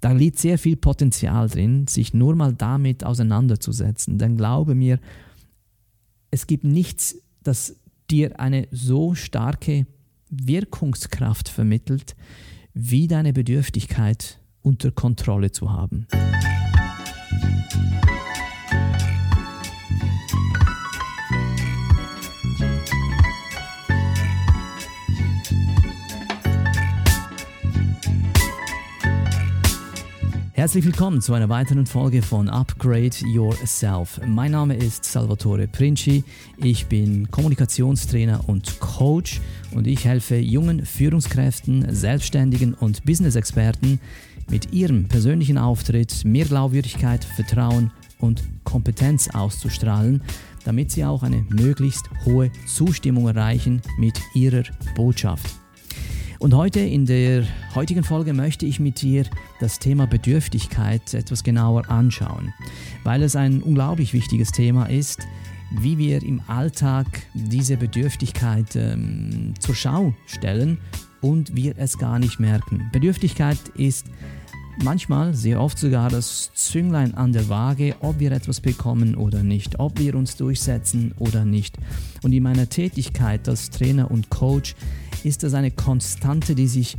Da 0.00 0.12
liegt 0.12 0.38
sehr 0.38 0.58
viel 0.58 0.76
Potenzial 0.76 1.48
drin, 1.48 1.86
sich 1.86 2.14
nur 2.14 2.34
mal 2.34 2.54
damit 2.54 3.04
auseinanderzusetzen. 3.04 4.18
Denn 4.18 4.36
glaube 4.36 4.74
mir, 4.74 4.98
es 6.30 6.46
gibt 6.46 6.64
nichts, 6.64 7.18
das 7.42 7.76
dir 8.10 8.40
eine 8.40 8.66
so 8.70 9.14
starke 9.14 9.86
Wirkungskraft 10.30 11.48
vermittelt, 11.48 12.16
wie 12.72 13.08
deine 13.08 13.32
Bedürftigkeit 13.32 14.40
unter 14.62 14.90
Kontrolle 14.90 15.52
zu 15.52 15.70
haben. 15.72 16.06
Herzlich 30.60 30.84
willkommen 30.84 31.22
zu 31.22 31.32
einer 31.32 31.48
weiteren 31.48 31.86
Folge 31.86 32.20
von 32.20 32.50
Upgrade 32.50 33.16
Yourself. 33.24 34.20
Mein 34.26 34.50
Name 34.50 34.76
ist 34.76 35.06
Salvatore 35.06 35.66
Princi. 35.66 36.22
Ich 36.58 36.84
bin 36.84 37.30
Kommunikationstrainer 37.30 38.46
und 38.46 38.78
Coach 38.78 39.40
und 39.70 39.86
ich 39.86 40.04
helfe 40.04 40.36
jungen 40.36 40.84
Führungskräften, 40.84 41.94
Selbstständigen 41.94 42.74
und 42.74 43.06
Business-Experten 43.06 44.00
mit 44.50 44.70
ihrem 44.74 45.08
persönlichen 45.08 45.56
Auftritt 45.56 46.26
mehr 46.26 46.44
Glaubwürdigkeit, 46.44 47.24
Vertrauen 47.24 47.90
und 48.18 48.42
Kompetenz 48.62 49.30
auszustrahlen, 49.32 50.20
damit 50.66 50.90
sie 50.90 51.06
auch 51.06 51.22
eine 51.22 51.42
möglichst 51.48 52.04
hohe 52.26 52.50
Zustimmung 52.66 53.28
erreichen 53.28 53.80
mit 53.96 54.20
ihrer 54.34 54.64
Botschaft. 54.94 55.59
Und 56.40 56.54
heute 56.54 56.80
in 56.80 57.04
der 57.04 57.44
heutigen 57.74 58.02
Folge 58.02 58.32
möchte 58.32 58.64
ich 58.64 58.80
mit 58.80 59.02
dir 59.02 59.26
das 59.60 59.78
Thema 59.78 60.06
Bedürftigkeit 60.06 61.12
etwas 61.12 61.44
genauer 61.44 61.90
anschauen, 61.90 62.54
weil 63.04 63.22
es 63.22 63.36
ein 63.36 63.62
unglaublich 63.62 64.14
wichtiges 64.14 64.50
Thema 64.50 64.86
ist, 64.86 65.20
wie 65.70 65.98
wir 65.98 66.22
im 66.22 66.40
Alltag 66.46 67.06
diese 67.34 67.76
Bedürftigkeit 67.76 68.74
ähm, 68.74 69.52
zur 69.58 69.74
Schau 69.74 70.14
stellen 70.24 70.78
und 71.20 71.54
wir 71.54 71.74
es 71.76 71.98
gar 71.98 72.18
nicht 72.18 72.40
merken. 72.40 72.88
Bedürftigkeit 72.90 73.58
ist 73.76 74.06
manchmal, 74.82 75.34
sehr 75.34 75.60
oft 75.60 75.78
sogar 75.78 76.10
das 76.10 76.50
Zünglein 76.54 77.14
an 77.14 77.32
der 77.32 77.48
Waage, 77.48 77.94
ob 78.00 78.18
wir 78.18 78.32
etwas 78.32 78.60
bekommen 78.60 79.14
oder 79.14 79.42
nicht, 79.42 79.78
ob 79.78 79.98
wir 79.98 80.14
uns 80.14 80.36
durchsetzen 80.36 81.14
oder 81.18 81.44
nicht. 81.44 81.76
Und 82.22 82.32
in 82.32 82.42
meiner 82.42 82.68
Tätigkeit 82.68 83.48
als 83.48 83.70
Trainer 83.70 84.10
und 84.10 84.30
Coach 84.30 84.74
ist 85.24 85.42
das 85.42 85.54
eine 85.54 85.70
Konstante, 85.70 86.54
die 86.54 86.68
sich 86.68 86.96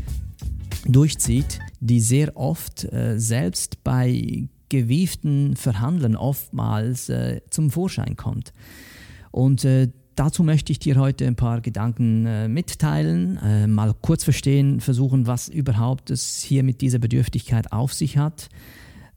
durchzieht, 0.86 1.59
die 1.80 2.00
sehr 2.00 2.36
oft 2.38 2.83
äh, 2.86 3.19
selbst 3.19 3.83
bei 3.83 4.47
gewieften 4.69 5.56
Verhandlern 5.56 6.16
oftmals 6.16 7.09
äh, 7.09 7.41
zum 7.50 7.72
Vorschein 7.72 8.16
kommt. 8.16 8.53
Und 9.31 9.66
äh, 9.66 9.89
dazu 10.16 10.44
möchte 10.44 10.72
ich 10.72 10.80
dir 10.80 10.95
heute 10.95 11.26
ein 11.26 11.36
paar 11.36 11.62
Gedanken 11.62 12.26
äh, 12.26 12.48
mitteilen, 12.48 13.38
äh, 13.38 13.67
mal 13.67 13.94
kurz 14.02 14.23
verstehen, 14.23 14.80
versuchen, 14.80 15.28
was 15.28 15.48
überhaupt 15.48 16.09
es 16.09 16.42
hier 16.42 16.64
mit 16.64 16.81
dieser 16.81 17.00
Bedürftigkeit 17.00 17.72
auf 17.72 17.94
sich 17.94 18.18
hat, 18.18 18.50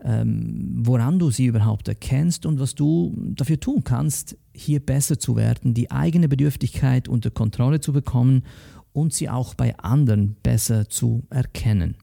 ähm, 0.02 0.82
woran 0.84 1.18
du 1.18 1.30
sie 1.30 1.46
überhaupt 1.46 1.88
erkennst 1.88 2.46
und 2.46 2.60
was 2.60 2.74
du 2.74 3.14
dafür 3.34 3.58
tun 3.58 3.84
kannst, 3.84 4.36
hier 4.52 4.80
besser 4.80 5.18
zu 5.18 5.36
werden, 5.36 5.74
die 5.74 5.90
eigene 5.90 6.28
Bedürftigkeit 6.28 7.08
unter 7.08 7.30
Kontrolle 7.30 7.80
zu 7.80 7.92
bekommen 7.92 8.42
und 8.92 9.12
sie 9.12 9.28
auch 9.28 9.54
bei 9.54 9.76
anderen 9.78 10.36
besser 10.42 10.88
zu 10.88 11.24
erkennen. 11.30 11.96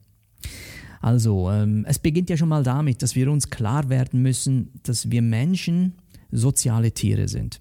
Also, 1.01 1.49
ähm, 1.49 1.85
es 1.87 1.97
beginnt 1.97 2.29
ja 2.29 2.37
schon 2.37 2.49
mal 2.49 2.63
damit, 2.63 3.01
dass 3.01 3.15
wir 3.15 3.31
uns 3.31 3.49
klar 3.49 3.89
werden 3.89 4.21
müssen, 4.21 4.71
dass 4.83 5.09
wir 5.09 5.21
Menschen 5.21 5.95
soziale 6.31 6.91
Tiere 6.91 7.27
sind. 7.27 7.59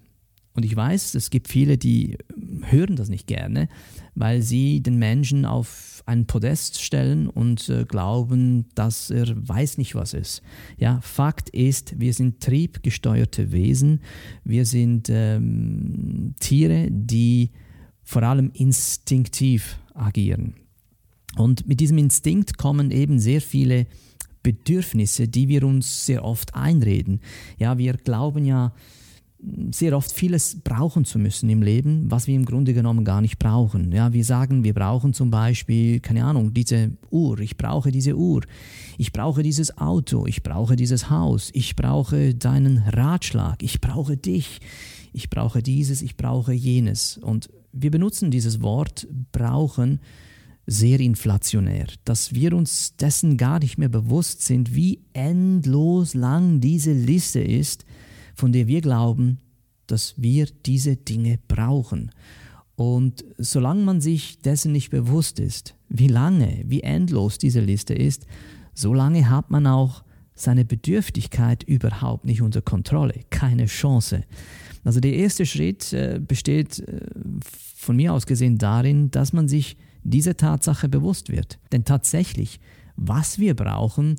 Und 0.53 0.65
ich 0.65 0.75
weiß, 0.75 1.15
es 1.15 1.29
gibt 1.29 1.47
viele, 1.47 1.77
die 1.77 2.17
hören 2.63 2.95
das 2.97 3.09
nicht 3.09 3.25
gerne, 3.25 3.69
weil 4.15 4.41
sie 4.41 4.81
den 4.81 4.97
Menschen 4.97 5.45
auf 5.45 6.03
einen 6.05 6.25
Podest 6.25 6.81
stellen 6.81 7.27
und 7.27 7.69
äh, 7.69 7.85
glauben, 7.85 8.65
dass 8.75 9.09
er 9.11 9.27
weiß 9.47 9.77
nicht, 9.77 9.95
was 9.95 10.13
ist. 10.13 10.41
Ja, 10.77 10.99
Fakt 11.01 11.49
ist, 11.49 11.99
wir 11.99 12.13
sind 12.13 12.41
triebgesteuerte 12.41 13.51
Wesen. 13.51 14.01
Wir 14.43 14.65
sind 14.65 15.07
ähm, 15.09 16.35
Tiere, 16.39 16.87
die 16.91 17.51
vor 18.03 18.23
allem 18.23 18.51
instinktiv 18.53 19.79
agieren. 19.93 20.55
Und 21.37 21.65
mit 21.65 21.79
diesem 21.79 21.97
Instinkt 21.97 22.57
kommen 22.57 22.91
eben 22.91 23.19
sehr 23.19 23.39
viele 23.39 23.87
Bedürfnisse, 24.43 25.27
die 25.27 25.47
wir 25.47 25.63
uns 25.63 26.05
sehr 26.05 26.25
oft 26.25 26.55
einreden. 26.55 27.21
Ja, 27.57 27.77
wir 27.77 27.93
glauben 27.93 28.43
ja 28.43 28.73
sehr 29.71 29.97
oft 29.97 30.11
vieles 30.11 30.59
brauchen 30.63 31.03
zu 31.03 31.17
müssen 31.17 31.49
im 31.49 31.63
Leben, 31.63 32.11
was 32.11 32.27
wir 32.27 32.35
im 32.35 32.45
Grunde 32.45 32.73
genommen 32.73 33.03
gar 33.03 33.21
nicht 33.21 33.39
brauchen. 33.39 33.91
Ja, 33.91 34.13
wir 34.13 34.23
sagen, 34.23 34.63
wir 34.63 34.73
brauchen 34.73 35.13
zum 35.13 35.31
Beispiel, 35.31 35.99
keine 35.99 36.25
Ahnung, 36.25 36.53
diese 36.53 36.91
Uhr, 37.09 37.39
ich 37.39 37.57
brauche 37.57 37.91
diese 37.91 38.15
Uhr, 38.15 38.41
ich 38.97 39.11
brauche 39.11 39.41
dieses 39.41 39.77
Auto, 39.77 40.27
ich 40.27 40.43
brauche 40.43 40.75
dieses 40.75 41.09
Haus, 41.09 41.49
ich 41.53 41.75
brauche 41.75 42.35
deinen 42.35 42.79
Ratschlag, 42.79 43.63
ich 43.63 43.81
brauche 43.81 44.15
dich, 44.15 44.59
ich 45.11 45.29
brauche 45.29 45.63
dieses, 45.63 46.03
ich 46.03 46.17
brauche 46.17 46.53
jenes. 46.53 47.17
Und 47.17 47.49
wir 47.71 47.89
benutzen 47.89 48.29
dieses 48.29 48.61
Wort 48.61 49.07
brauchen 49.31 50.01
sehr 50.67 50.99
inflationär, 50.99 51.87
dass 52.05 52.35
wir 52.35 52.53
uns 52.53 52.95
dessen 52.95 53.37
gar 53.37 53.59
nicht 53.59 53.79
mehr 53.79 53.89
bewusst 53.89 54.43
sind, 54.43 54.75
wie 54.75 55.01
endlos 55.13 56.13
lang 56.13 56.59
diese 56.59 56.93
Liste 56.93 57.41
ist, 57.41 57.85
von 58.41 58.51
der 58.51 58.67
wir 58.67 58.81
glauben, 58.81 59.37
dass 59.85 60.15
wir 60.17 60.47
diese 60.65 60.95
Dinge 60.95 61.37
brauchen. 61.47 62.09
Und 62.75 63.23
solange 63.37 63.83
man 63.83 64.01
sich 64.01 64.39
dessen 64.39 64.71
nicht 64.71 64.89
bewusst 64.89 65.39
ist, 65.39 65.75
wie 65.89 66.07
lange, 66.07 66.63
wie 66.65 66.81
endlos 66.81 67.37
diese 67.37 67.59
Liste 67.59 67.93
ist, 67.93 68.25
solange 68.73 69.29
hat 69.29 69.51
man 69.51 69.67
auch 69.67 70.03
seine 70.33 70.65
Bedürftigkeit 70.65 71.61
überhaupt 71.61 72.25
nicht 72.25 72.41
unter 72.41 72.63
Kontrolle, 72.63 73.13
keine 73.29 73.67
Chance. 73.67 74.23
Also 74.83 75.01
der 75.01 75.13
erste 75.13 75.45
Schritt 75.45 75.93
äh, 75.93 76.19
besteht 76.19 76.79
äh, 76.79 76.99
von 77.75 77.95
mir 77.95 78.11
aus 78.11 78.25
gesehen 78.25 78.57
darin, 78.57 79.11
dass 79.11 79.33
man 79.33 79.47
sich 79.47 79.77
dieser 80.01 80.35
Tatsache 80.35 80.89
bewusst 80.89 81.31
wird. 81.31 81.59
Denn 81.71 81.85
tatsächlich, 81.85 82.59
was 82.95 83.37
wir 83.37 83.55
brauchen, 83.55 84.15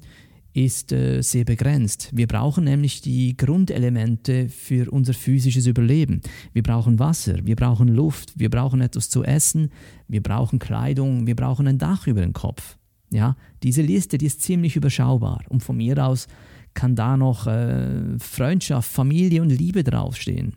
ist 0.54 0.92
äh, 0.92 1.22
sehr 1.22 1.44
begrenzt. 1.44 2.10
Wir 2.12 2.26
brauchen 2.26 2.64
nämlich 2.64 3.00
die 3.00 3.36
Grundelemente 3.36 4.48
für 4.48 4.90
unser 4.90 5.14
physisches 5.14 5.66
Überleben. 5.66 6.20
Wir 6.52 6.62
brauchen 6.62 6.98
Wasser, 6.98 7.38
wir 7.44 7.56
brauchen 7.56 7.88
Luft, 7.88 8.38
wir 8.38 8.50
brauchen 8.50 8.80
etwas 8.80 9.08
zu 9.08 9.24
essen, 9.24 9.70
wir 10.08 10.22
brauchen 10.22 10.58
Kleidung, 10.58 11.26
wir 11.26 11.36
brauchen 11.36 11.66
ein 11.66 11.78
Dach 11.78 12.06
über 12.06 12.20
den 12.20 12.32
Kopf. 12.32 12.76
Ja, 13.10 13.36
diese 13.62 13.82
Liste, 13.82 14.18
die 14.18 14.26
ist 14.26 14.42
ziemlich 14.42 14.76
überschaubar 14.76 15.44
und 15.48 15.62
von 15.62 15.76
mir 15.76 16.04
aus 16.04 16.28
kann 16.74 16.96
da 16.96 17.16
noch 17.18 17.46
äh, 17.46 18.18
Freundschaft, 18.18 18.90
Familie 18.90 19.42
und 19.42 19.50
Liebe 19.50 19.84
draufstehen. 19.84 20.54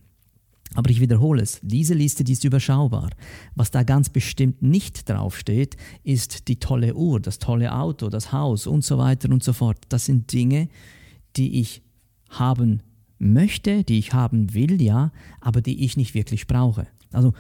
Aber 0.76 0.90
ich 0.90 1.00
wiederhole 1.00 1.42
es, 1.42 1.60
diese 1.64 1.94
Liste 1.94 2.24
die 2.24 2.34
ist 2.34 2.44
überschaubar. 2.44 3.10
Was 3.56 3.72
da 3.72 3.84
ganz 3.84 4.10
bestimmt 4.10 4.62
nicht 4.62 5.10
draufsteht, 5.10 5.78
ist 6.04 6.48
die 6.48 6.58
tolle 6.58 6.94
Uhr, 6.94 7.20
das 7.20 7.40
tolle 7.40 7.74
Auto, 7.74 8.10
das 8.10 8.32
Haus 8.32 8.68
und 8.68 8.84
so 8.84 8.98
weiter 8.98 9.30
und 9.32 9.44
so 9.44 9.54
fort. 9.54 9.78
Das 9.90 10.06
sind 10.06 10.32
Dinge, 10.32 10.68
die 11.38 11.62
ich 11.62 11.82
haben 12.30 12.84
möchte, 13.18 13.84
die 13.84 13.98
ich 13.98 14.14
haben 14.14 14.54
will, 14.54 14.82
ja, 14.82 15.12
aber 15.40 15.62
die 15.62 15.84
ich 15.86 15.98
nicht 15.98 16.14
wirklich 16.14 16.48
brauche. 16.48 16.88
Also 17.12 17.34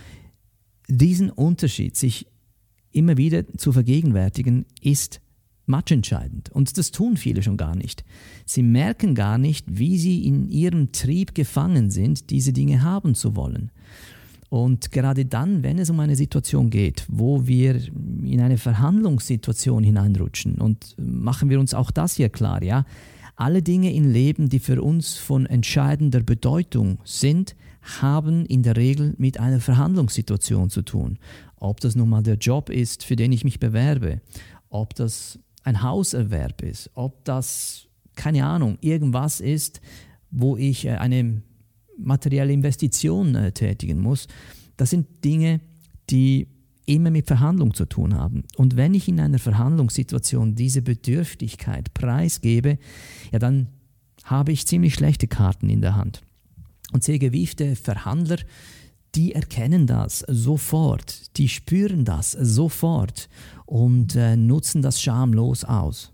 diesen 0.88 1.29
Unterschied, 1.29 1.97
sich 1.97 2.28
immer 2.91 3.18
wieder 3.18 3.45
zu 3.57 3.74
vergegenwärtigen, 3.74 4.66
ist 4.81 5.19
matchentscheidend. 5.65 6.49
Und 6.49 6.77
das 6.77 6.91
tun 6.91 7.17
viele 7.17 7.43
schon 7.43 7.57
gar 7.57 7.75
nicht. 7.75 8.03
Sie 8.45 8.63
merken 8.63 9.15
gar 9.15 9.38
nicht, 9.38 9.65
wie 9.67 9.97
sie 9.97 10.25
in 10.25 10.50
ihrem 10.50 10.91
Trieb 10.91 11.35
gefangen 11.35 11.89
sind, 11.89 12.29
diese 12.29 12.53
Dinge 12.53 12.83
haben 12.83 13.15
zu 13.15 13.35
wollen. 13.35 13.71
Und 14.50 14.91
gerade 14.91 15.25
dann, 15.25 15.63
wenn 15.63 15.79
es 15.79 15.89
um 15.89 16.00
eine 16.00 16.15
Situation 16.15 16.69
geht, 16.69 17.06
wo 17.09 17.47
wir 17.47 17.75
in 18.23 18.39
eine 18.39 18.57
Verhandlungssituation 18.57 19.83
hineinrutschen, 19.83 20.62
und 20.62 20.95
machen 20.97 21.50
wir 21.50 21.59
uns 21.59 21.73
auch 21.73 21.91
das 21.91 22.15
hier 22.15 22.29
klar, 22.29 22.63
ja, 22.63 22.85
alle 23.35 23.61
Dinge 23.61 23.94
im 23.94 24.11
Leben, 24.11 24.47
die 24.47 24.59
für 24.59 24.81
uns 24.81 25.15
von 25.15 25.45
entscheidender 25.45 26.21
Bedeutung 26.21 27.00
sind, 27.03 27.56
haben 28.00 28.45
in 28.45 28.63
der 28.63 28.77
Regel 28.77 29.13
mit 29.18 29.39
einer 29.39 29.59
Verhandlungssituation 29.59 30.69
zu 30.69 30.83
tun. 30.83 31.19
Ob 31.57 31.79
das 31.79 31.95
nun 31.95 32.09
mal 32.09 32.23
der 32.23 32.38
Job 32.38 32.69
ist, 32.69 33.03
für 33.03 33.15
den 33.15 33.31
ich 33.31 33.44
mich 33.44 33.59
bewerbe, 33.59 34.21
ob 34.69 34.95
das 34.95 35.39
ein 35.65 35.81
Hauserwerb 35.81 36.62
ist, 36.62 36.89
ob 36.94 37.25
das, 37.25 37.88
keine 38.15 38.45
Ahnung, 38.45 38.77
irgendwas 38.81 39.41
ist, 39.41 39.81
wo 40.31 40.56
ich 40.56 40.85
äh, 40.85 40.91
eine 40.91 41.41
materielle 41.97 42.53
Investition 42.53 43.35
äh, 43.35 43.51
tätigen 43.51 44.00
muss, 44.00 44.27
das 44.77 44.91
sind 44.91 45.07
Dinge, 45.25 45.59
die 46.09 46.47
immer 46.85 47.09
mit 47.09 47.25
Verhandlung 47.25 47.73
zu 47.73 47.85
tun 47.85 48.15
haben. 48.15 48.44
Und 48.57 48.75
wenn 48.75 48.94
ich 48.94 49.07
in 49.07 49.19
einer 49.19 49.39
Verhandlungssituation 49.39 50.56
diese 50.56 50.83
Bedürftigkeit 50.83 51.94
preisgebe, 51.94 52.77
ja, 53.31 53.39
dann 53.39 53.68
habe 54.23 54.51
ich 54.51 54.68
ziemlich 54.68 54.94
schlechte 54.94 55.27
Karten 55.27 55.69
in 55.69 55.81
der 55.81 55.95
Hand. 55.95 56.21
Und 56.91 57.03
sehr 57.03 57.18
gewiefte 57.18 57.75
Verhandler, 57.75 58.38
die 59.15 59.33
erkennen 59.33 59.88
das 59.88 60.19
sofort, 60.27 61.38
die 61.38 61.47
spüren 61.47 62.06
das 62.06 62.31
sofort 62.31 63.29
und 63.65 64.15
äh, 64.15 64.35
nutzen 64.35 64.81
das 64.81 65.01
schamlos 65.01 65.63
aus. 65.63 66.12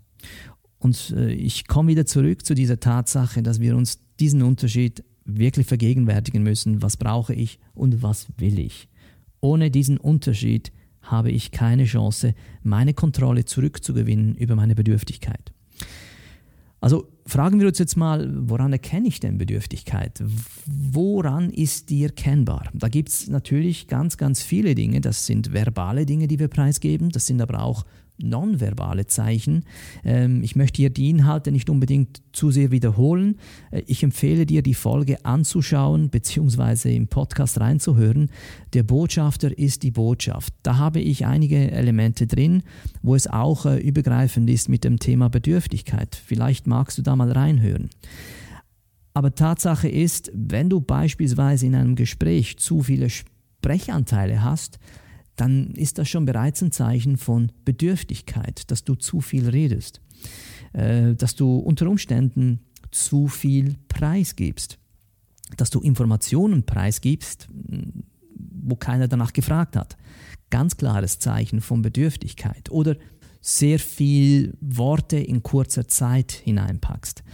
Und 0.78 1.14
äh, 1.16 1.32
ich 1.32 1.66
komme 1.66 1.90
wieder 1.90 2.06
zurück 2.06 2.44
zu 2.44 2.54
dieser 2.54 2.80
Tatsache, 2.80 3.42
dass 3.42 3.60
wir 3.60 3.76
uns 3.76 3.98
diesen 4.20 4.42
Unterschied 4.42 5.04
wirklich 5.24 5.66
vergegenwärtigen 5.66 6.42
müssen. 6.42 6.82
Was 6.82 6.96
brauche 6.96 7.34
ich 7.34 7.58
und 7.74 8.02
was 8.02 8.26
will 8.38 8.58
ich? 8.58 8.88
Ohne 9.40 9.70
diesen 9.70 9.98
Unterschied 9.98 10.72
habe 11.02 11.30
ich 11.30 11.50
keine 11.50 11.84
Chance, 11.84 12.34
meine 12.62 12.94
Kontrolle 12.94 13.44
zurückzugewinnen 13.44 14.36
über 14.36 14.54
meine 14.54 14.74
Bedürftigkeit. 14.74 15.52
Also 16.82 17.06
fragen 17.26 17.60
wir 17.60 17.68
uns 17.68 17.78
jetzt 17.78 17.96
mal, 17.96 18.28
woran 18.48 18.72
erkenne 18.72 19.06
ich 19.06 19.20
denn 19.20 19.38
Bedürftigkeit? 19.38 20.20
Woran 20.66 21.50
ist 21.50 21.90
die 21.90 22.02
erkennbar? 22.02 22.68
Da 22.74 22.88
gibt 22.88 23.08
es 23.08 23.28
natürlich 23.28 23.86
ganz, 23.86 24.16
ganz 24.16 24.42
viele 24.42 24.74
Dinge. 24.74 25.00
Das 25.00 25.24
sind 25.24 25.52
verbale 25.52 26.06
Dinge, 26.06 26.26
die 26.26 26.40
wir 26.40 26.48
preisgeben. 26.48 27.10
Das 27.10 27.26
sind 27.26 27.40
aber 27.40 27.62
auch 27.62 27.84
nonverbale 28.18 29.06
Zeichen. 29.06 29.64
Ähm, 30.04 30.42
ich 30.42 30.56
möchte 30.56 30.78
hier 30.78 30.90
die 30.90 31.10
Inhalte 31.10 31.52
nicht 31.52 31.70
unbedingt 31.70 32.22
zu 32.32 32.50
sehr 32.50 32.70
wiederholen. 32.70 33.38
Äh, 33.70 33.82
ich 33.86 34.02
empfehle 34.02 34.46
dir, 34.46 34.62
die 34.62 34.74
Folge 34.74 35.24
anzuschauen 35.24 36.10
bzw. 36.10 36.94
im 36.94 37.08
Podcast 37.08 37.60
reinzuhören. 37.60 38.30
Der 38.72 38.82
Botschafter 38.82 39.56
ist 39.56 39.82
die 39.82 39.90
Botschaft. 39.90 40.54
Da 40.62 40.78
habe 40.78 41.00
ich 41.00 41.26
einige 41.26 41.70
Elemente 41.70 42.26
drin, 42.26 42.62
wo 43.02 43.14
es 43.14 43.26
auch 43.26 43.66
äh, 43.66 43.78
übergreifend 43.78 44.48
ist 44.50 44.68
mit 44.68 44.84
dem 44.84 44.98
Thema 44.98 45.28
Bedürftigkeit. 45.28 46.14
Vielleicht 46.14 46.66
magst 46.66 46.98
du 46.98 47.02
da 47.02 47.16
mal 47.16 47.30
reinhören. 47.30 47.90
Aber 49.14 49.34
Tatsache 49.34 49.88
ist, 49.88 50.30
wenn 50.34 50.70
du 50.70 50.80
beispielsweise 50.80 51.66
in 51.66 51.74
einem 51.74 51.96
Gespräch 51.96 52.56
zu 52.58 52.82
viele 52.82 53.08
Sprechanteile 53.10 54.42
hast, 54.42 54.78
dann 55.36 55.70
ist 55.72 55.98
das 55.98 56.08
schon 56.08 56.24
bereits 56.24 56.62
ein 56.62 56.72
Zeichen 56.72 57.16
von 57.16 57.52
Bedürftigkeit, 57.64 58.70
dass 58.70 58.84
du 58.84 58.94
zu 58.94 59.20
viel 59.20 59.48
redest, 59.48 60.00
äh, 60.72 61.14
dass 61.14 61.34
du 61.34 61.56
unter 61.56 61.88
Umständen 61.88 62.60
zu 62.90 63.28
viel 63.28 63.76
preisgibst, 63.88 64.78
dass 65.56 65.70
du 65.70 65.80
Informationen 65.80 66.64
preisgibst, 66.64 67.48
wo 68.62 68.76
keiner 68.76 69.08
danach 69.08 69.32
gefragt 69.32 69.76
hat. 69.76 69.96
Ganz 70.50 70.76
klares 70.76 71.18
Zeichen 71.18 71.60
von 71.60 71.82
Bedürftigkeit. 71.82 72.70
Oder 72.70 72.96
sehr 73.40 73.78
viel 73.78 74.54
Worte 74.60 75.16
in 75.16 75.42
kurzer 75.42 75.88
Zeit 75.88 76.32
hineinpackst. 76.32 77.24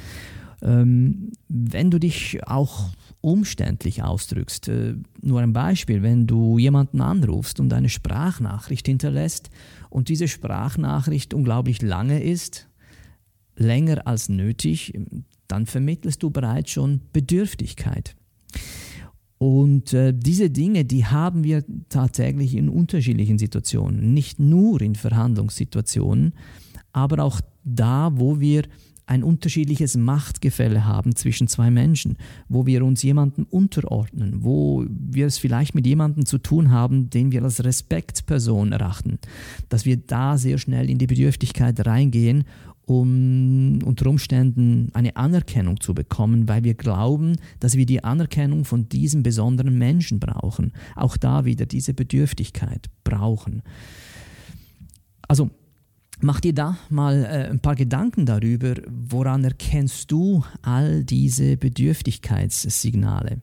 Ähm, 0.62 1.32
wenn 1.48 1.90
du 1.90 1.98
dich 1.98 2.40
auch 2.46 2.90
umständlich 3.20 4.02
ausdrückst. 4.02 4.68
Äh, 4.68 4.94
nur 5.22 5.40
ein 5.40 5.52
Beispiel, 5.52 6.02
wenn 6.02 6.26
du 6.26 6.58
jemanden 6.58 7.00
anrufst 7.00 7.60
und 7.60 7.72
eine 7.72 7.88
Sprachnachricht 7.88 8.86
hinterlässt 8.86 9.50
und 9.90 10.08
diese 10.08 10.28
Sprachnachricht 10.28 11.34
unglaublich 11.34 11.82
lange 11.82 12.22
ist, 12.22 12.68
länger 13.56 14.06
als 14.06 14.28
nötig, 14.28 14.98
dann 15.48 15.66
vermittelst 15.66 16.22
du 16.22 16.30
bereits 16.30 16.70
schon 16.70 17.00
Bedürftigkeit. 17.12 18.14
Und 19.38 19.92
äh, 19.92 20.12
diese 20.12 20.50
Dinge, 20.50 20.84
die 20.84 21.06
haben 21.06 21.44
wir 21.44 21.64
tatsächlich 21.88 22.56
in 22.56 22.68
unterschiedlichen 22.68 23.38
Situationen, 23.38 24.12
nicht 24.12 24.40
nur 24.40 24.80
in 24.80 24.96
Verhandlungssituationen, 24.96 26.34
aber 26.92 27.22
auch 27.22 27.40
da, 27.64 28.10
wo 28.14 28.40
wir 28.40 28.64
ein 29.08 29.24
unterschiedliches 29.24 29.96
Machtgefälle 29.96 30.84
haben 30.84 31.16
zwischen 31.16 31.48
zwei 31.48 31.70
Menschen, 31.70 32.18
wo 32.48 32.66
wir 32.66 32.84
uns 32.84 33.02
jemandem 33.02 33.46
unterordnen, 33.48 34.44
wo 34.44 34.84
wir 34.88 35.26
es 35.26 35.38
vielleicht 35.38 35.74
mit 35.74 35.86
jemandem 35.86 36.26
zu 36.26 36.36
tun 36.36 36.70
haben, 36.70 37.08
den 37.08 37.32
wir 37.32 37.42
als 37.42 37.64
Respektperson 37.64 38.72
erachten, 38.72 39.18
dass 39.70 39.86
wir 39.86 39.96
da 39.96 40.36
sehr 40.36 40.58
schnell 40.58 40.90
in 40.90 40.98
die 40.98 41.06
Bedürftigkeit 41.06 41.86
reingehen, 41.86 42.44
um 42.84 43.78
unter 43.82 44.10
Umständen 44.10 44.90
eine 44.92 45.16
Anerkennung 45.16 45.80
zu 45.80 45.94
bekommen, 45.94 46.46
weil 46.46 46.64
wir 46.64 46.74
glauben, 46.74 47.36
dass 47.60 47.76
wir 47.76 47.86
die 47.86 48.04
Anerkennung 48.04 48.66
von 48.66 48.90
diesem 48.90 49.22
besonderen 49.22 49.78
Menschen 49.78 50.20
brauchen. 50.20 50.72
Auch 50.96 51.16
da 51.16 51.46
wieder 51.46 51.64
diese 51.64 51.94
Bedürftigkeit 51.94 52.90
brauchen. 53.04 53.62
Also 55.26 55.50
Mach 56.20 56.40
dir 56.40 56.52
da 56.52 56.76
mal 56.90 57.24
äh, 57.24 57.48
ein 57.48 57.60
paar 57.60 57.76
Gedanken 57.76 58.26
darüber, 58.26 58.74
woran 58.88 59.44
erkennst 59.44 60.10
du 60.10 60.42
all 60.62 61.04
diese 61.04 61.56
Bedürftigkeitssignale? 61.56 63.40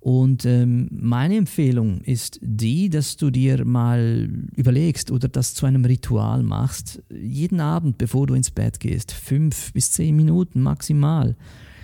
Und 0.00 0.46
ähm, 0.46 0.88
meine 0.90 1.36
Empfehlung 1.36 2.00
ist 2.00 2.40
die, 2.42 2.88
dass 2.88 3.16
du 3.18 3.30
dir 3.30 3.64
mal 3.64 4.28
überlegst 4.56 5.12
oder 5.12 5.28
das 5.28 5.54
zu 5.54 5.64
einem 5.66 5.84
Ritual 5.84 6.42
machst, 6.42 7.02
jeden 7.08 7.60
Abend, 7.60 7.98
bevor 7.98 8.26
du 8.26 8.34
ins 8.34 8.50
Bett 8.50 8.80
gehst, 8.80 9.12
fünf 9.12 9.72
bis 9.72 9.92
zehn 9.92 10.16
Minuten 10.16 10.60
maximal. 10.60 11.36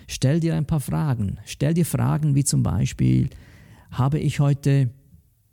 Stell 0.09 0.41
dir 0.41 0.57
ein 0.57 0.67
paar 0.67 0.81
Fragen. 0.81 1.39
Stell 1.45 1.75
dir 1.75 1.85
Fragen 1.85 2.35
wie 2.35 2.45
zum 2.45 2.65
Beispiel, 2.65 3.29
habe 3.93 4.19
ich 4.19 4.41
heute 4.41 4.91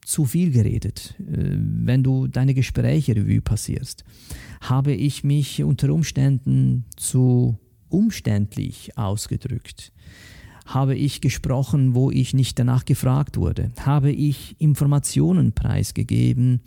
zu 0.06 0.26
viel 0.26 0.52
geredet, 0.52 1.16
äh, 1.20 1.58
wenn 1.58 2.04
du 2.04 2.28
deine 2.28 2.54
Gespräche 2.54 3.16
Revue 3.16 3.42
passierst? 3.42 4.06
Habe 4.62 4.94
ich 4.94 5.24
mich 5.24 5.64
unter 5.64 5.92
Umständen 5.92 6.86
zu 6.96 7.58
umständlich 7.90 8.98
ausgedrückt? 8.98 9.92
Habe 10.66 10.96
ich 10.96 11.22
gesprochen, 11.22 11.94
wo 11.94 12.10
ich 12.10 12.34
nicht 12.34 12.58
danach 12.58 12.86
gefragt 12.86 13.38
wurde? 13.38 13.72
Habe 13.82 14.12
ich 14.12 14.56
Informationen 14.60 15.54
preisgegeben, 15.54 16.62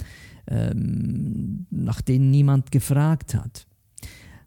ähm, 0.47 1.67
nach 1.71 2.01
denen 2.01 2.31
niemand 2.31 2.71
gefragt 2.71 3.35
hat? 3.35 3.67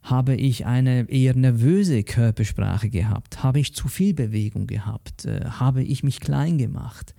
Habe 0.04 0.36
ich 0.36 0.66
eine 0.66 1.10
eher 1.10 1.36
nervöse 1.36 2.04
Körpersprache 2.04 2.90
gehabt? 2.90 3.44
Habe 3.44 3.60
ich 3.60 3.76
zu 3.76 3.88
viel 3.88 4.14
Bewegung 4.14 4.68
gehabt? 4.68 5.26
Äh, 5.26 5.46
habe 5.46 5.84
ich 5.84 6.04
mich 6.04 6.20
klein 6.20 6.58
gemacht? 6.58 7.14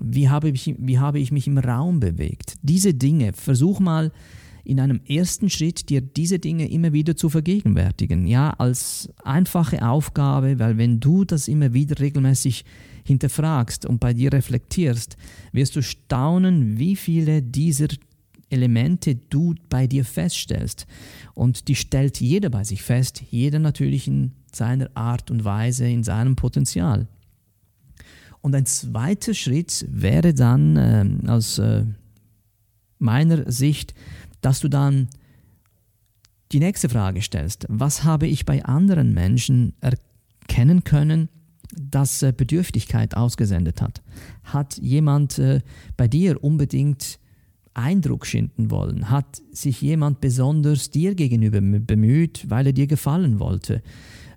Wie 0.00 0.28
habe 0.28 0.48
ich, 0.50 0.74
wie 0.78 0.98
habe 0.98 1.18
ich 1.18 1.32
mich 1.32 1.46
im 1.46 1.58
Raum 1.58 2.00
bewegt? 2.00 2.56
Diese 2.62 2.94
Dinge, 2.94 3.32
versuch 3.32 3.80
mal 3.80 4.12
in 4.64 4.80
einem 4.80 5.00
ersten 5.06 5.50
Schritt 5.50 5.90
dir 5.90 6.00
diese 6.00 6.38
Dinge 6.38 6.70
immer 6.70 6.92
wieder 6.92 7.16
zu 7.16 7.28
vergegenwärtigen. 7.28 8.26
Ja, 8.26 8.50
als 8.50 9.10
einfache 9.22 9.86
Aufgabe, 9.86 10.58
weil 10.58 10.78
wenn 10.78 11.00
du 11.00 11.24
das 11.24 11.48
immer 11.48 11.74
wieder 11.74 12.00
regelmäßig 12.00 12.64
hinterfragst 13.04 13.84
und 13.84 14.00
bei 14.00 14.14
dir 14.14 14.32
reflektierst, 14.32 15.16
wirst 15.52 15.76
du 15.76 15.82
staunen, 15.82 16.78
wie 16.78 16.96
viele 16.96 17.42
dieser 17.42 17.88
Elemente 18.48 19.16
du 19.16 19.54
bei 19.68 19.86
dir 19.86 20.04
feststellst. 20.04 20.86
Und 21.34 21.68
die 21.68 21.74
stellt 21.74 22.20
jeder 22.20 22.48
bei 22.48 22.64
sich 22.64 22.82
fest, 22.82 23.22
jeder 23.30 23.58
natürlich 23.58 24.08
in 24.08 24.32
seiner 24.52 24.90
Art 24.94 25.30
und 25.30 25.44
Weise, 25.44 25.86
in 25.86 26.04
seinem 26.04 26.36
Potenzial. 26.36 27.08
Und 28.44 28.54
ein 28.54 28.66
zweiter 28.66 29.32
Schritt 29.32 29.86
wäre 29.88 30.34
dann 30.34 30.76
äh, 30.76 31.30
aus 31.30 31.58
äh, 31.58 31.86
meiner 32.98 33.50
Sicht, 33.50 33.94
dass 34.42 34.60
du 34.60 34.68
dann 34.68 35.08
die 36.52 36.58
nächste 36.58 36.90
Frage 36.90 37.22
stellst. 37.22 37.64
Was 37.70 38.04
habe 38.04 38.26
ich 38.26 38.44
bei 38.44 38.62
anderen 38.62 39.14
Menschen 39.14 39.72
erkennen 39.80 40.84
können, 40.84 41.30
das 41.74 42.22
äh, 42.22 42.34
Bedürftigkeit 42.36 43.16
ausgesendet 43.16 43.80
hat? 43.80 44.02
Hat 44.42 44.76
jemand 44.76 45.38
äh, 45.38 45.62
bei 45.96 46.06
dir 46.06 46.44
unbedingt 46.44 47.18
Eindruck 47.72 48.26
schinden 48.26 48.70
wollen? 48.70 49.08
Hat 49.08 49.40
sich 49.52 49.80
jemand 49.80 50.20
besonders 50.20 50.90
dir 50.90 51.14
gegenüber 51.14 51.62
bemüht, 51.62 52.44
weil 52.50 52.66
er 52.66 52.74
dir 52.74 52.88
gefallen 52.88 53.40
wollte? 53.40 53.80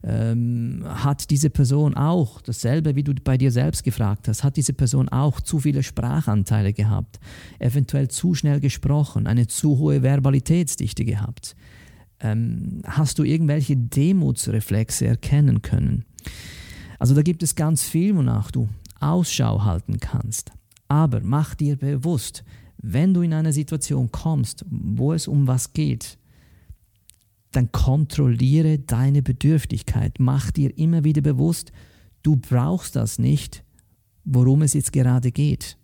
Ähm, 0.03 0.83
hat 0.85 1.29
diese 1.29 1.49
Person 1.49 1.95
auch, 1.95 2.41
dasselbe 2.41 2.95
wie 2.95 3.03
du 3.03 3.13
bei 3.13 3.37
dir 3.37 3.51
selbst 3.51 3.83
gefragt 3.83 4.27
hast, 4.27 4.43
hat 4.43 4.57
diese 4.57 4.73
Person 4.73 5.09
auch 5.09 5.41
zu 5.41 5.59
viele 5.59 5.83
Sprachanteile 5.83 6.73
gehabt, 6.73 7.19
eventuell 7.59 8.07
zu 8.07 8.33
schnell 8.33 8.59
gesprochen, 8.59 9.27
eine 9.27 9.47
zu 9.47 9.77
hohe 9.77 10.01
Verbalitätsdichte 10.01 11.05
gehabt? 11.05 11.55
Ähm, 12.19 12.81
hast 12.85 13.19
du 13.19 13.23
irgendwelche 13.23 13.77
Demutsreflexe 13.77 15.05
erkennen 15.05 15.61
können? 15.61 16.05
Also 16.99 17.13
da 17.13 17.21
gibt 17.21 17.43
es 17.43 17.55
ganz 17.55 17.83
viel, 17.83 18.15
wonach 18.15 18.51
du 18.51 18.67
Ausschau 18.99 19.63
halten 19.63 19.99
kannst. 19.99 20.51
Aber 20.87 21.21
mach 21.21 21.53
dir 21.53 21.75
bewusst, 21.75 22.43
wenn 22.77 23.13
du 23.13 23.21
in 23.21 23.33
eine 23.33 23.53
Situation 23.53 24.11
kommst, 24.11 24.65
wo 24.69 25.13
es 25.13 25.27
um 25.27 25.47
was 25.47 25.73
geht, 25.73 26.17
dann 27.51 27.71
kontrolliere 27.71 28.79
deine 28.79 29.21
Bedürftigkeit. 29.21 30.15
Mach 30.19 30.51
dir 30.51 30.77
immer 30.77 31.03
wieder 31.03 31.21
bewusst, 31.21 31.71
du 32.23 32.35
brauchst 32.35 32.95
das 32.95 33.19
nicht, 33.19 33.63
worum 34.25 34.61
es 34.61 34.73
jetzt 34.73 34.91
gerade 34.91 35.31
geht. 35.31 35.77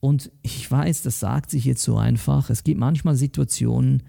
Und 0.00 0.30
ich 0.42 0.70
weiß, 0.70 1.02
das 1.02 1.20
sagt 1.20 1.50
sich 1.50 1.64
jetzt 1.64 1.82
so 1.82 1.96
einfach. 1.96 2.50
Es 2.50 2.64
gibt 2.64 2.78
manchmal 2.78 3.16
Situationen, 3.16 4.02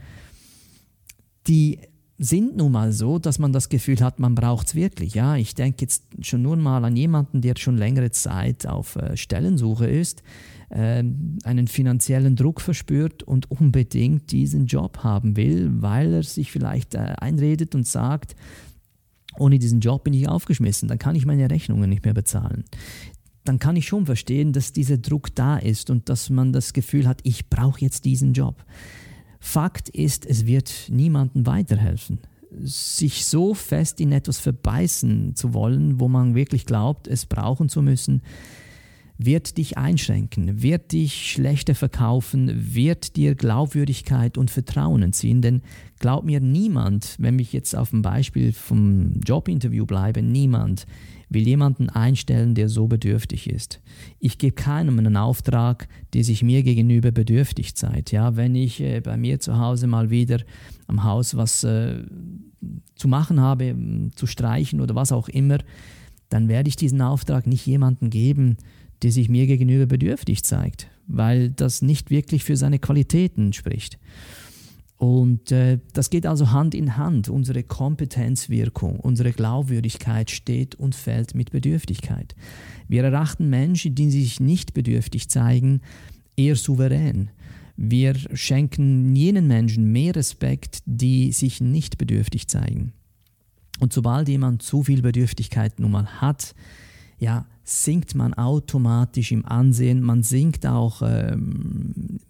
die 1.47 1.79
sind 2.17 2.55
nun 2.55 2.71
mal 2.71 2.91
so, 2.93 3.19
dass 3.19 3.39
man 3.39 3.51
das 3.51 3.67
Gefühl 3.67 3.99
hat, 3.99 4.19
man 4.19 4.35
braucht 4.35 4.67
es 4.67 4.75
wirklich. 4.75 5.15
Ja, 5.15 5.35
ich 5.35 5.53
denke 5.53 5.81
jetzt 5.81 6.03
schon 6.21 6.41
nur 6.41 6.55
mal 6.55 6.85
an 6.85 6.95
jemanden, 6.95 7.41
der 7.41 7.55
schon 7.57 7.77
längere 7.77 8.11
Zeit 8.11 8.65
auf 8.65 8.95
äh, 8.95 9.17
Stellensuche 9.17 9.85
ist, 9.87 10.23
äh, 10.69 11.03
einen 11.43 11.67
finanziellen 11.67 12.35
Druck 12.37 12.61
verspürt 12.61 13.23
und 13.23 13.51
unbedingt 13.51 14.31
diesen 14.31 14.65
Job 14.65 14.99
haben 15.03 15.35
will, 15.35 15.69
weil 15.81 16.13
er 16.13 16.23
sich 16.23 16.51
vielleicht 16.51 16.95
äh, 16.95 17.15
einredet 17.17 17.75
und 17.75 17.85
sagt, 17.85 18.35
ohne 19.37 19.59
diesen 19.59 19.81
Job 19.81 20.05
bin 20.05 20.13
ich 20.13 20.29
aufgeschmissen, 20.29 20.87
dann 20.87 20.99
kann 20.99 21.15
ich 21.15 21.25
meine 21.25 21.49
Rechnungen 21.49 21.89
nicht 21.89 22.05
mehr 22.05 22.13
bezahlen. 22.13 22.63
Dann 23.43 23.59
kann 23.59 23.75
ich 23.75 23.87
schon 23.87 24.05
verstehen, 24.05 24.53
dass 24.53 24.71
dieser 24.71 24.97
Druck 24.97 25.35
da 25.35 25.57
ist 25.57 25.89
und 25.89 26.07
dass 26.07 26.29
man 26.29 26.53
das 26.53 26.71
Gefühl 26.71 27.07
hat, 27.07 27.19
ich 27.23 27.49
brauche 27.49 27.81
jetzt 27.81 28.05
diesen 28.05 28.33
Job. 28.33 28.63
Fakt 29.45 29.89
ist, 29.89 30.25
es 30.25 30.47
wird 30.47 30.87
niemandem 30.89 31.45
weiterhelfen. 31.45 32.17
Sich 32.59 33.25
so 33.25 33.53
fest 33.53 34.01
in 34.01 34.11
etwas 34.11 34.39
verbeißen 34.39 35.35
zu 35.35 35.53
wollen, 35.53 35.99
wo 35.99 36.07
man 36.07 36.33
wirklich 36.33 36.65
glaubt, 36.65 37.07
es 37.07 37.27
brauchen 37.27 37.69
zu 37.69 37.83
müssen, 37.83 38.23
wird 39.19 39.57
dich 39.57 39.77
einschränken, 39.77 40.63
wird 40.63 40.91
dich 40.93 41.31
schlechter 41.31 41.75
verkaufen, 41.75 42.73
wird 42.73 43.15
dir 43.17 43.35
Glaubwürdigkeit 43.35 44.39
und 44.39 44.49
Vertrauen 44.49 45.03
entziehen. 45.03 45.43
Denn 45.43 45.61
glaub 45.99 46.25
mir, 46.25 46.39
niemand, 46.39 47.15
wenn 47.19 47.37
ich 47.37 47.53
jetzt 47.53 47.75
auf 47.75 47.91
dem 47.91 48.01
Beispiel 48.01 48.51
vom 48.51 49.21
Jobinterview 49.21 49.85
bleibe, 49.85 50.23
niemand 50.23 50.87
will 51.29 51.47
jemanden 51.47 51.89
einstellen, 51.89 52.55
der 52.55 52.69
so 52.69 52.87
bedürftig 52.87 53.49
ist. 53.49 53.81
Ich 54.19 54.37
gebe 54.37 54.55
keinem 54.55 54.99
einen 54.99 55.17
Auftrag, 55.17 55.87
der 56.13 56.23
sich 56.23 56.43
mir 56.43 56.63
gegenüber 56.63 57.11
bedürftig 57.11 57.75
zeigt. 57.75 58.11
Ja, 58.11 58.35
wenn 58.35 58.55
ich 58.55 58.81
äh, 58.81 59.01
bei 59.01 59.17
mir 59.17 59.39
zu 59.39 59.57
Hause 59.57 59.87
mal 59.87 60.09
wieder 60.09 60.39
am 60.87 61.03
Haus 61.03 61.35
was 61.35 61.63
äh, 61.63 62.03
zu 62.95 63.07
machen 63.07 63.39
habe, 63.39 63.75
zu 64.15 64.27
streichen 64.27 64.81
oder 64.81 64.95
was 64.95 65.11
auch 65.11 65.29
immer, 65.29 65.59
dann 66.29 66.47
werde 66.47 66.69
ich 66.69 66.75
diesen 66.75 67.01
Auftrag 67.01 67.47
nicht 67.47 67.65
jemandem 67.65 68.09
geben, 68.09 68.57
der 69.01 69.11
sich 69.11 69.29
mir 69.29 69.47
gegenüber 69.47 69.85
bedürftig 69.85 70.43
zeigt, 70.43 70.87
weil 71.07 71.49
das 71.49 71.81
nicht 71.81 72.09
wirklich 72.09 72.43
für 72.43 72.57
seine 72.57 72.79
Qualitäten 72.79 73.53
spricht. 73.53 73.99
Und 75.05 75.51
äh, 75.51 75.77
das 75.93 76.09
geht 76.09 76.25
also 76.25 76.49
Hand 76.49 76.73
in 76.73 76.97
Hand. 76.97 77.29
Unsere 77.29 77.61
Kompetenzwirkung, 77.61 78.99
unsere 78.99 79.33
Glaubwürdigkeit 79.33 80.31
steht 80.31 80.73
und 80.73 80.95
fällt 80.95 81.35
mit 81.35 81.51
Bedürftigkeit. 81.51 82.35
Wir 82.87 83.03
erachten 83.03 83.47
Menschen, 83.47 83.93
die 83.93 84.09
sich 84.09 84.39
nicht 84.39 84.73
bedürftig 84.73 85.29
zeigen, 85.29 85.81
eher 86.35 86.55
souverän. 86.55 87.29
Wir 87.77 88.15
schenken 88.33 89.15
jenen 89.15 89.47
Menschen 89.47 89.91
mehr 89.91 90.15
Respekt, 90.15 90.79
die 90.87 91.31
sich 91.33 91.61
nicht 91.61 91.99
bedürftig 91.99 92.47
zeigen. 92.47 92.93
Und 93.79 93.93
sobald 93.93 94.27
jemand 94.27 94.63
zu 94.63 94.81
viel 94.81 95.03
Bedürftigkeit 95.03 95.79
nun 95.79 95.91
mal 95.91 96.19
hat, 96.19 96.55
ja, 97.19 97.45
sinkt 97.63 98.15
man 98.15 98.33
automatisch 98.33 99.31
im 99.31 99.45
Ansehen, 99.45 100.01
man 100.01 100.23
sinkt 100.23 100.65
auch 100.65 101.03
ähm, 101.05 102.21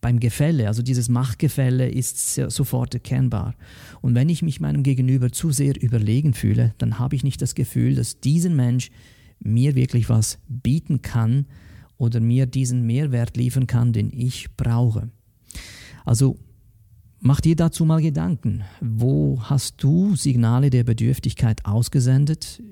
beim 0.00 0.20
Gefälle, 0.20 0.68
also 0.68 0.82
dieses 0.82 1.08
Machtgefälle 1.08 1.88
ist 1.88 2.34
sofort 2.34 2.94
erkennbar. 2.94 3.54
Und 4.00 4.14
wenn 4.14 4.28
ich 4.28 4.42
mich 4.42 4.60
meinem 4.60 4.82
Gegenüber 4.82 5.32
zu 5.32 5.50
sehr 5.50 5.80
überlegen 5.80 6.34
fühle, 6.34 6.74
dann 6.78 6.98
habe 6.98 7.16
ich 7.16 7.24
nicht 7.24 7.42
das 7.42 7.54
Gefühl, 7.54 7.94
dass 7.96 8.20
dieser 8.20 8.50
Mensch 8.50 8.90
mir 9.40 9.74
wirklich 9.74 10.08
was 10.08 10.38
bieten 10.48 11.02
kann 11.02 11.46
oder 11.96 12.20
mir 12.20 12.46
diesen 12.46 12.86
Mehrwert 12.86 13.36
liefern 13.36 13.66
kann, 13.66 13.92
den 13.92 14.12
ich 14.12 14.56
brauche. 14.56 15.10
Also 16.04 16.38
mach 17.20 17.40
dir 17.40 17.56
dazu 17.56 17.84
mal 17.84 18.00
Gedanken. 18.00 18.62
Wo 18.80 19.42
hast 19.42 19.82
du 19.82 20.14
Signale 20.14 20.70
der 20.70 20.84
Bedürftigkeit 20.84 21.66
ausgesendet? 21.66 22.62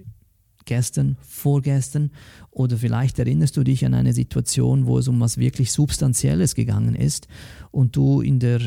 Gestern, 0.66 1.16
vorgestern 1.22 2.10
oder 2.50 2.76
vielleicht 2.76 3.18
erinnerst 3.18 3.56
du 3.56 3.64
dich 3.64 3.86
an 3.86 3.94
eine 3.94 4.12
Situation, 4.12 4.86
wo 4.86 4.98
es 4.98 5.08
um 5.08 5.18
was 5.20 5.38
wirklich 5.38 5.72
Substanzielles 5.72 6.54
gegangen 6.54 6.94
ist 6.94 7.28
und 7.70 7.96
du 7.96 8.20
in 8.20 8.38
der 8.38 8.60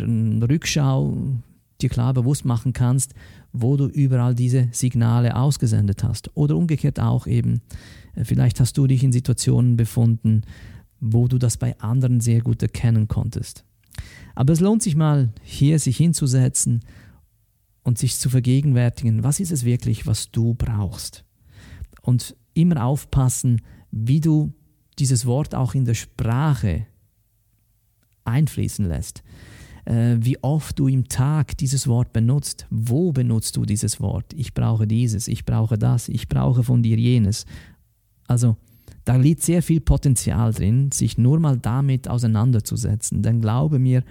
Rückschau 0.50 1.16
dir 1.82 1.90
klar 1.90 2.14
bewusst 2.14 2.46
machen 2.46 2.74
kannst, 2.74 3.14
wo 3.54 3.78
du 3.78 3.86
überall 3.86 4.36
diese 4.36 4.70
Signale 4.72 5.36
ausgesendet 5.36 6.04
hast. 6.04 6.36
Oder 6.36 6.56
umgekehrt 6.58 7.00
auch 7.00 7.28
eben, 7.28 7.62
äh, 8.16 8.26
vielleicht 8.26 8.60
hast 8.60 8.78
du 8.78 8.88
dich 8.88 9.04
in 9.04 9.12
Situationen 9.12 9.78
befunden, 9.78 10.42
wo 11.00 11.28
du 11.28 11.38
das 11.38 11.58
bei 11.58 11.80
anderen 11.80 12.20
sehr 12.20 12.42
gut 12.42 12.62
erkennen 12.62 13.08
konntest. 13.08 13.64
Aber 14.36 14.54
es 14.54 14.60
lohnt 14.60 14.84
sich 14.84 14.96
mal, 14.96 15.30
hier 15.44 15.80
sich 15.80 15.98
hinzusetzen 15.98 16.82
und 17.84 17.98
sich 17.98 18.18
zu 18.18 18.30
vergegenwärtigen, 18.30 19.24
was 19.24 19.40
ist 19.40 19.52
es 19.52 19.64
wirklich, 19.64 20.06
was 20.06 20.32
du 20.32 20.54
brauchst 20.54 21.24
und 22.02 22.36
immer 22.54 22.84
aufpassen, 22.86 23.62
wie 23.92 24.20
du 24.20 24.54
dieses 24.98 25.26
Wort 25.26 25.56
auch 25.56 25.76
in 25.76 25.86
der 25.86 25.94
Sprache 25.94 26.86
einfließen 28.26 28.86
lässt. 28.86 29.24
Äh, 29.86 30.18
wie 30.20 30.42
oft 30.44 30.78
du 30.78 30.88
im 30.88 31.08
Tag 31.08 31.58
dieses 31.58 31.88
Wort 31.88 32.14
benutzt. 32.14 32.68
Wo 32.70 33.12
benutzt 33.12 33.56
du 33.58 33.66
dieses 33.66 34.00
Wort? 34.00 34.34
Ich 34.34 34.54
brauche 34.54 34.86
dieses, 34.86 35.28
ich 35.28 35.46
brauche 35.46 35.78
das, 35.78 36.10
ich 36.10 36.28
brauche 36.28 36.64
von 36.64 36.84
dir 36.84 36.98
jenes. 36.98 37.46
Also 38.28 38.58
da 39.06 39.16
liegt 39.16 39.42
sehr 39.42 39.64
viel 39.64 39.82
Potenzial 39.82 40.54
drin, 40.54 40.92
sich 40.92 41.18
nur 41.18 41.40
mal 41.40 41.58
damit 41.58 42.08
auseinanderzusetzen. 42.08 43.24
Denn 43.24 43.42
glaube 43.42 43.80
mir, 43.80 44.04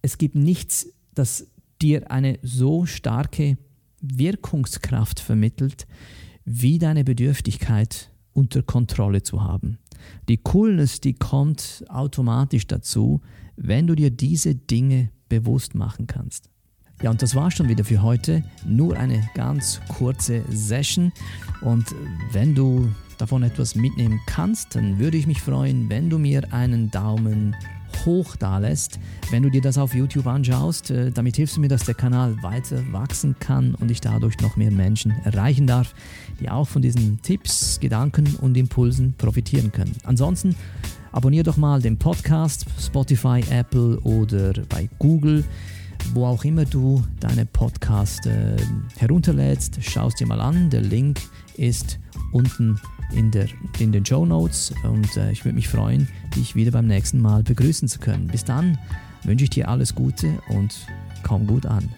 es 0.00 0.16
gibt 0.16 0.36
nichts, 0.36 0.86
das 1.12 1.46
dir 1.82 2.10
eine 2.10 2.38
so 2.42 2.86
starke 2.86 3.58
Wirkungskraft 4.00 5.20
vermittelt, 5.20 5.86
wie 6.46 6.78
deine 6.78 7.04
Bedürftigkeit 7.04 8.10
unter 8.32 8.62
Kontrolle 8.62 9.22
zu 9.22 9.42
haben. 9.42 9.78
Die 10.28 10.38
Coolness, 10.38 11.00
die 11.00 11.14
kommt 11.14 11.84
automatisch 11.88 12.66
dazu, 12.66 13.20
wenn 13.56 13.86
du 13.86 13.94
dir 13.94 14.10
diese 14.10 14.54
Dinge 14.54 15.10
bewusst 15.28 15.74
machen 15.74 16.06
kannst. 16.06 16.48
Ja, 17.02 17.10
und 17.10 17.20
das 17.20 17.34
war 17.34 17.50
schon 17.50 17.68
wieder 17.68 17.84
für 17.84 18.00
heute. 18.00 18.42
Nur 18.64 18.96
eine 18.96 19.28
ganz 19.34 19.80
kurze 19.88 20.42
Session. 20.48 21.12
Und 21.60 21.94
wenn 22.32 22.54
du 22.54 22.88
davon 23.18 23.42
etwas 23.42 23.74
mitnehmen 23.74 24.20
kannst, 24.26 24.74
dann 24.74 24.98
würde 24.98 25.16
ich 25.16 25.26
mich 25.26 25.42
freuen, 25.42 25.90
wenn 25.90 26.08
du 26.08 26.18
mir 26.18 26.52
einen 26.52 26.90
Daumen 26.90 27.54
hoch 28.04 28.36
da 28.36 28.58
lässt, 28.58 28.98
wenn 29.30 29.42
du 29.42 29.50
dir 29.50 29.60
das 29.60 29.78
auf 29.78 29.94
YouTube 29.94 30.26
anschaust. 30.26 30.90
Äh, 30.90 31.10
damit 31.10 31.36
hilfst 31.36 31.56
du 31.56 31.60
mir, 31.60 31.68
dass 31.68 31.84
der 31.84 31.94
Kanal 31.94 32.42
weiter 32.42 32.82
wachsen 32.92 33.36
kann 33.38 33.74
und 33.74 33.90
ich 33.90 34.00
dadurch 34.00 34.38
noch 34.40 34.56
mehr 34.56 34.70
Menschen 34.70 35.12
erreichen 35.24 35.66
darf, 35.66 35.94
die 36.40 36.50
auch 36.50 36.68
von 36.68 36.82
diesen 36.82 37.22
Tipps, 37.22 37.80
Gedanken 37.80 38.36
und 38.40 38.56
Impulsen 38.56 39.14
profitieren 39.16 39.72
können. 39.72 39.96
Ansonsten 40.04 40.54
abonniere 41.12 41.44
doch 41.44 41.56
mal 41.56 41.80
den 41.80 41.98
Podcast, 41.98 42.66
Spotify, 42.78 43.42
Apple 43.50 43.98
oder 44.00 44.52
bei 44.68 44.88
Google 44.98 45.44
wo 46.14 46.26
auch 46.26 46.44
immer 46.44 46.64
du 46.64 47.02
deine 47.20 47.46
Podcast 47.46 48.26
äh, 48.26 48.56
herunterlädst, 48.96 49.78
schaust 49.82 50.20
dir 50.20 50.26
mal 50.26 50.40
an. 50.40 50.70
Der 50.70 50.80
Link 50.80 51.20
ist 51.56 51.98
unten 52.32 52.80
in, 53.12 53.30
der, 53.30 53.46
in 53.78 53.92
den 53.92 54.04
Show 54.04 54.26
Notes 54.26 54.72
und 54.82 55.16
äh, 55.16 55.30
ich 55.32 55.44
würde 55.44 55.54
mich 55.54 55.68
freuen, 55.68 56.08
dich 56.34 56.54
wieder 56.54 56.70
beim 56.70 56.86
nächsten 56.86 57.20
Mal 57.20 57.42
begrüßen 57.42 57.88
zu 57.88 57.98
können. 57.98 58.28
Bis 58.28 58.44
dann 58.44 58.78
wünsche 59.24 59.44
ich 59.44 59.50
dir 59.50 59.68
alles 59.68 59.94
Gute 59.94 60.28
und 60.48 60.74
komm 61.22 61.46
gut 61.46 61.66
an. 61.66 61.88